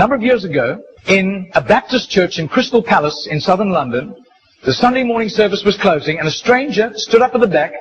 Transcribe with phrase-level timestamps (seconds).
[0.00, 4.16] number of years ago, in a Baptist church in Crystal Palace in southern London,
[4.64, 7.74] the Sunday morning service was closing and a stranger stood up at the back,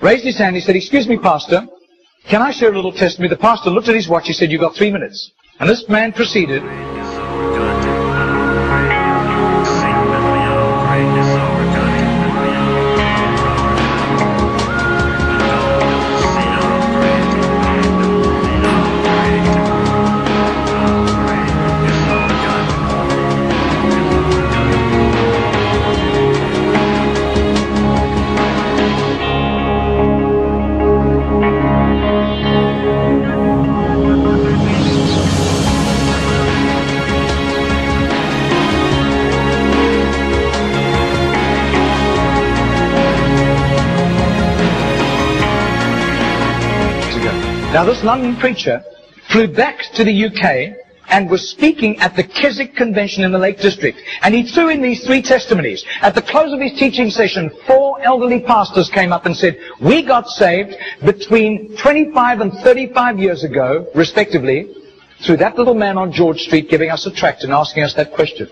[0.00, 1.66] raised his hand, he said, excuse me, pastor,
[2.24, 3.28] can I share a little testimony?
[3.28, 5.32] The pastor looked at his watch, he said, you've got three minutes.
[5.58, 6.62] And this man proceeded,
[47.72, 48.82] Now this London preacher
[49.28, 50.76] flew back to the UK
[51.08, 53.96] and was speaking at the Keswick Convention in the Lake District.
[54.22, 55.84] And he threw in these three testimonies.
[56.02, 60.02] At the close of his teaching session, four elderly pastors came up and said, we
[60.02, 64.74] got saved between 25 and 35 years ago, respectively,
[65.20, 68.12] through that little man on George Street giving us a tract and asking us that
[68.12, 68.48] question.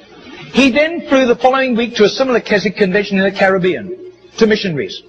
[0.53, 4.47] He then flew the following week to a similar Keswick convention in the Caribbean to
[4.47, 5.03] missionaries.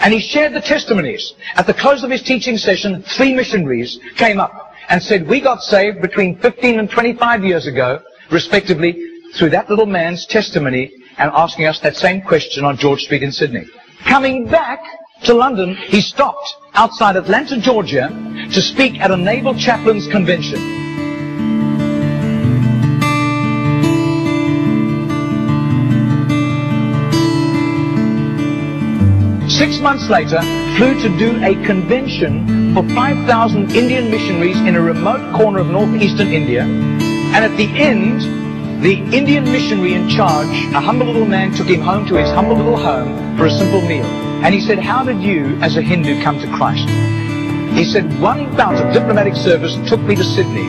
[0.00, 1.34] And he shared the testimonies.
[1.56, 5.62] At the close of his teaching session, three missionaries came up and said, we got
[5.62, 9.00] saved between 15 and 25 years ago, respectively,
[9.34, 13.32] through that little man's testimony and asking us that same question on George Street in
[13.32, 13.64] Sydney.
[14.04, 14.80] Coming back
[15.24, 18.08] to London, he stopped outside Atlanta, Georgia,
[18.52, 20.79] to speak at a naval chaplains convention.
[29.60, 30.40] Six months later,
[30.78, 36.28] flew to do a convention for 5,000 Indian missionaries in a remote corner of northeastern
[36.28, 36.62] India.
[36.62, 38.22] And at the end,
[38.82, 42.56] the Indian missionary in charge, a humble little man, took him home to his humble
[42.56, 44.06] little home for a simple meal.
[44.42, 46.88] And he said, how did you, as a Hindu, come to Christ?
[47.76, 50.68] He said, one bout of diplomatic service took me to Sydney.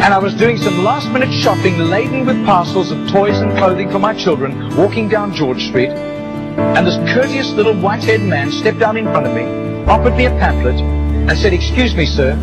[0.00, 3.90] And I was doing some last minute shopping laden with parcels of toys and clothing
[3.90, 6.09] for my children, walking down George Street.
[6.56, 9.44] And this courteous little white-haired man stepped out in front of me,
[9.84, 12.36] offered me a pamphlet, and said, excuse me, sir,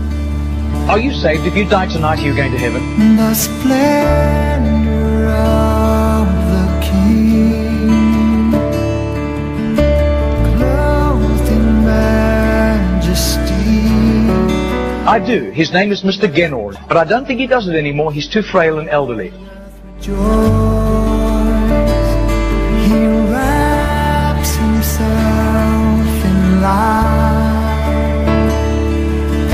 [0.89, 1.45] are you saved?
[1.45, 3.17] If you die tonight, are you going to heaven?
[3.17, 8.51] The splendor of the King,
[10.57, 13.43] clothed in majesty.
[15.05, 15.51] I do.
[15.51, 16.27] His name is Mr.
[16.33, 18.11] Genord, but I don't think he does it anymore.
[18.13, 19.33] He's too frail and elderly.
[19.99, 20.76] Joys,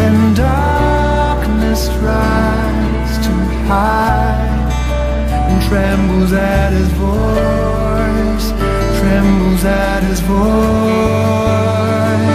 [0.03, 3.33] and darkness tries to
[3.69, 4.71] hide,
[5.49, 8.47] and trembles at his voice,
[8.99, 12.32] trembles at his voice.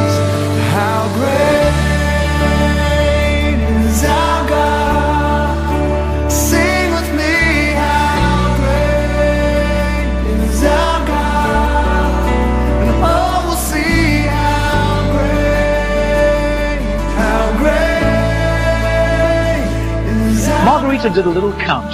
[20.99, 21.93] Margarita did a little count.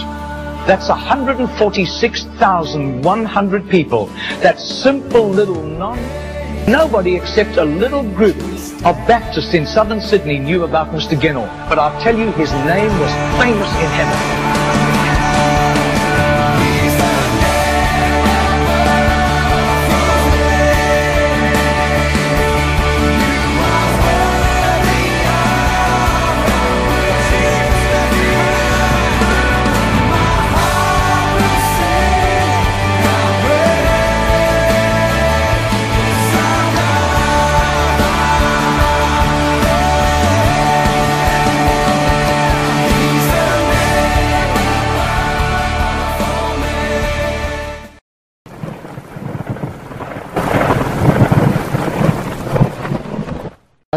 [0.66, 4.06] That's 146,100 people.
[4.40, 5.98] That simple little non...
[6.66, 11.20] Nobody except a little group of Baptists in southern Sydney knew about Mr.
[11.20, 11.50] Genor.
[11.68, 14.53] But I'll tell you, his name was famous in heaven.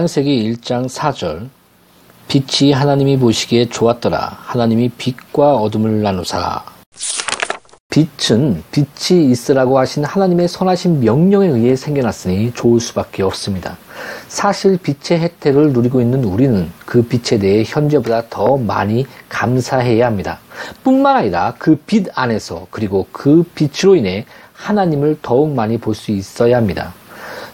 [0.07, 1.50] 창세기 1장 4절
[2.30, 4.38] 빛이 하나님이 보시기에 좋았더라.
[4.39, 6.63] 하나님이 빛과 어둠을 나누사.
[7.89, 13.77] 빛은 빛이 있으라고 하신 하나님의 선하신 명령에 의해 생겨났으니 좋을 수밖에 없습니다.
[14.30, 20.39] 사실 빛의 혜택을 누리고 있는 우리는 그 빛에 대해 현재보다 더 많이 감사해야 합니다.
[20.86, 26.56] 뿐만 아니라 그 빛 안에서 그리고 그 빛으로 인해 하나님을 더욱 많이 볼 수 있어야
[26.56, 26.94] 합니다.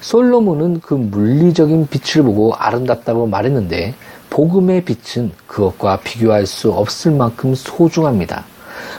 [0.04, 3.96] 솔로몬은 그 물리적인 빛을 보고 아름답다고 말했는데
[4.30, 8.44] 복음의 빛은 그것과 비교할 수 없을 만큼 소중합니다.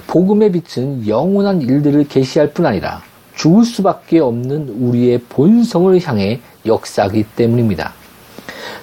[0.07, 3.03] 복음의 빛은 영원한 일들을 계시할 뿐 아니라
[3.37, 7.93] 죽을 수밖에 없는 우리의 본성을 향해 역사하기 때문입니다.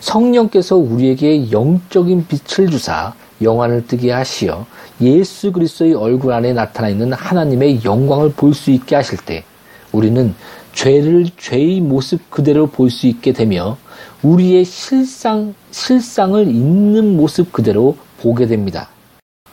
[0.01, 4.67] 성령께서 우리에게 영적인 빛을 주사 영안을 뜨게 하시어
[5.01, 9.44] 예수 그리스도의 얼굴 안에 나타나 있는 하나님의 영광을 볼 수 있게 하실 때
[9.91, 10.35] 우리는
[10.73, 13.77] 죄를 죄의 모습 그대로 볼 수 있게 되며
[14.23, 18.89] 우리의 실상 실상을 있는 모습 그대로 보게 됩니다.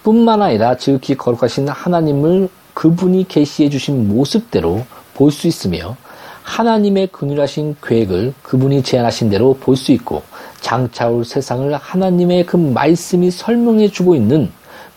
[0.02, 4.84] 뿐만 아니라 지극히 거룩하신 하나님을 그분이 계시해 주신 모습대로
[5.14, 5.96] 볼 수 있으며
[6.42, 10.22] 하나님의 근율하신 계획을 그분이 제안하신 대로 볼 수 있고
[10.60, 14.50] 장차올 세상을 하나님의 그 말씀이 설명해 주고 있는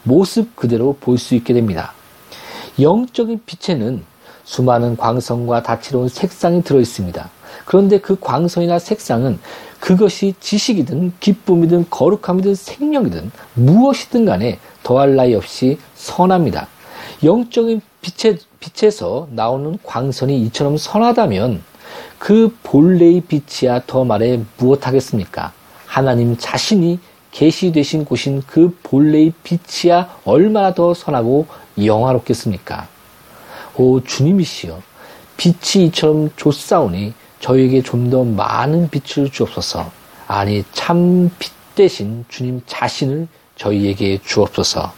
[0.03, 1.94] 모습 그대로 볼 수 있게 됩니다.
[2.79, 4.03] 영적인 빛에는
[4.43, 7.29] 수많은 광선과 다채로운 색상이 들어 있습니다.
[7.65, 9.39] 그런데 그 광선이나 색상은
[9.79, 16.67] 그것이 지식이든 기쁨이든 거룩함이든 생명이든 무엇이든 간에 더할 나위 없이 선합니다.
[17.23, 21.63] 영적인 빛에, 빛에서 나오는 광선이 이처럼 선하다면
[22.19, 25.53] 그 본래의 빛이야 더 말해 무엇하겠습니까?
[25.85, 26.99] 하나님 자신이
[27.31, 31.47] 계시되신 곳인 그 본래의 빛이야 얼마나 더 선하고
[31.77, 32.88] 영화롭겠습니까?
[33.75, 34.81] 오 주님이시여
[35.38, 39.91] 빛이 이처럼 좋사오니 저에게 좀 더 많은 빛을 주옵소서.
[40.27, 44.91] 아니 참 빛 대신 주님 자신을 저희에게 주옵소서.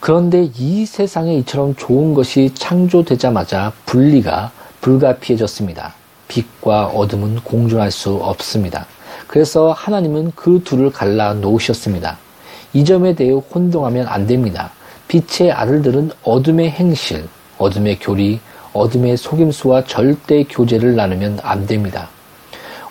[0.00, 5.94] 그런데 이 세상에 이처럼 좋은 것이 창조되자마자 분리가 불가피해졌습니다.
[6.28, 8.86] 빛과 어둠은 공존할 수 없습니다.
[9.28, 12.18] 그래서 하나님은 그 둘을 갈라 놓으셨습니다.
[12.72, 14.72] 이 점에 대해 혼동하면 안 됩니다.
[15.08, 17.28] 빛의 아들들은 어둠의 행실,
[17.62, 18.40] 어둠의 교리,
[18.72, 22.08] 어둠의 속임수와 절대 교제를 나누면 안 됩니다.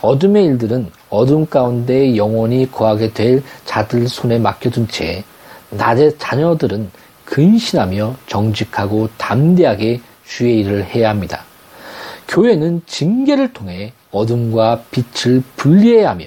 [0.01, 5.23] 어둠의 일들은 어둠 가운데 영원히 거하게 될 자들 손에 맡겨둔 채
[5.71, 6.89] 낮의 자녀들은
[7.25, 11.43] 근신하며 정직하고 담대하게 주의 일을 해야 합니다.
[12.27, 16.25] 교회는 징계를 통해 어둠과 빛을 분리해야 하며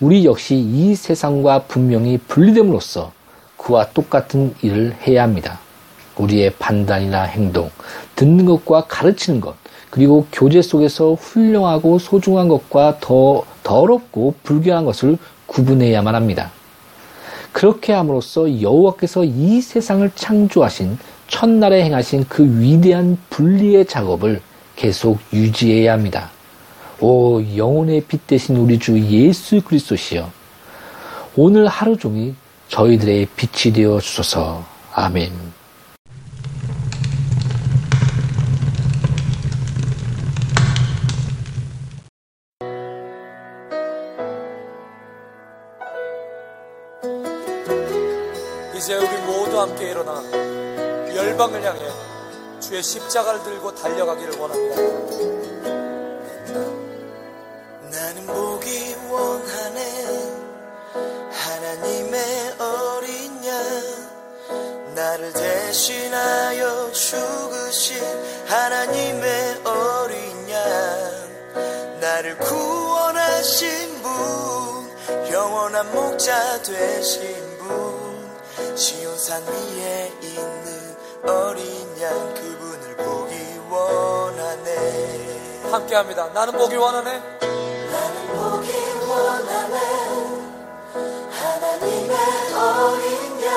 [0.00, 3.12] 우리 역시 이 세상과 분명히 분리됨으로써
[3.56, 5.58] 그와 똑같은 일을 해야 합니다.
[6.16, 7.70] 우리의 판단이나 행동,
[8.16, 9.54] 듣는 것과 가르치는 것,
[9.90, 16.50] 그리고 교제 속에서 훌륭하고 소중한 것과 더 더럽고 불결한 것을 구분해야만 합니다.
[17.52, 24.40] 그렇게 함으로써 여호와께서 이 세상을 창조하신 첫날에 행하신 그 위대한 분리의 작업을
[24.76, 26.30] 계속 유지해야 합니다.
[27.00, 30.30] 오 영혼의 빛 대신 우리 주 예수 그리스도시여
[31.36, 32.34] 오늘 하루 종일
[32.68, 34.64] 저희들의 빛이 되어 주소서
[34.94, 35.51] 아멘.
[51.14, 51.80] 열방을 향해
[52.60, 54.76] 주의 십자가를 들고 달려가기를 원합니다.
[57.90, 60.42] 나는 보기 원하네
[61.32, 63.62] 하나님의 어린 양
[64.94, 68.02] 나를 대신하여 죽으신
[68.46, 74.12] 하나님의 어린 양 나를 구원하신 분
[75.30, 80.71] 영원한 목자 되신 분 시온산 위에 있는
[85.72, 86.28] 함께 합니다.
[86.34, 87.18] 나는 보기 원하네.
[87.40, 88.70] 나는 보기
[89.08, 89.78] 원하네.
[91.30, 92.16] 하나님의
[92.54, 93.50] 어린 양.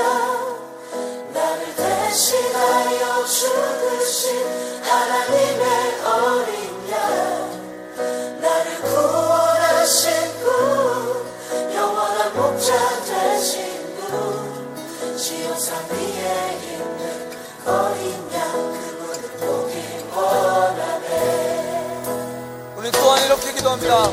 [1.34, 6.96] 나를 대신하여 죽으신 하나님의 어린 양.
[8.40, 15.18] 나를 구원하신 분 영원한 목자 되신 분.
[15.18, 17.32] 시온산 위에 있는
[17.66, 18.45] 어린 양
[23.26, 24.06] 이렇게 기도합니다.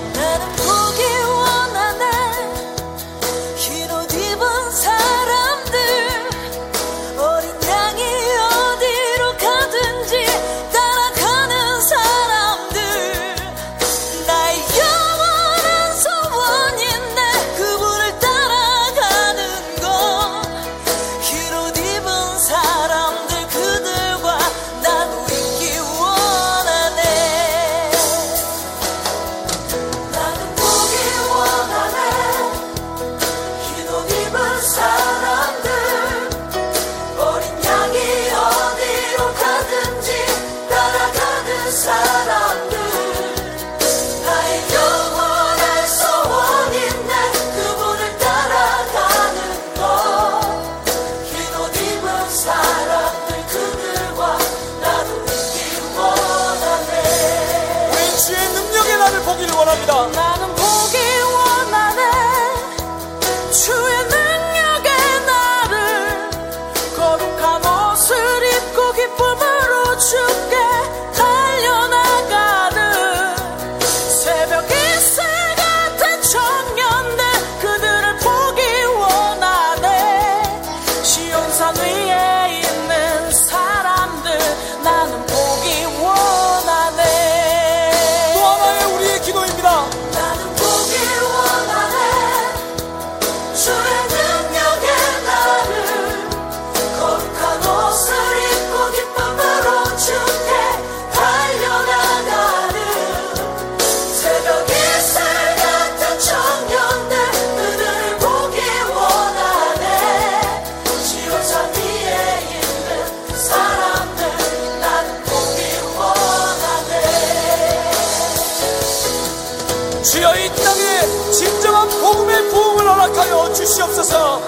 [123.73, 124.43] 주시옵소서.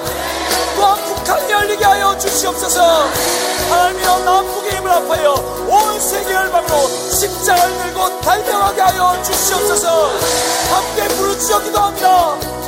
[0.76, 3.08] 또한 북한이 열리게 하여 주시옵소서.
[3.70, 5.32] 하나님이여 남북의 힘을 합하여
[5.66, 10.10] 온 세계 열방으로 십자가를 들고 달려가게 하여 주시옵소서.
[10.70, 12.63] 함께 부르짖어 기도합니다.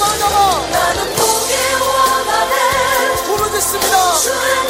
[0.00, 4.67] 나는 포기와 나를 부르겠습니다.